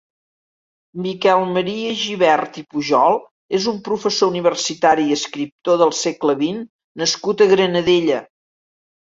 [1.05, 3.19] Miquel Maria Gibert i Pujol
[3.59, 6.67] és un professor universitari i escriptor del segle vint
[7.05, 8.21] nascut a la Granadella.